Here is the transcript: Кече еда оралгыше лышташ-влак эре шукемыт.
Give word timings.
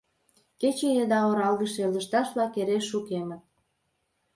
Кече 0.59 0.89
еда 1.03 1.19
оралгыше 1.29 1.83
лышташ-влак 1.93 2.53
эре 2.61 2.77
шукемыт. 2.89 3.43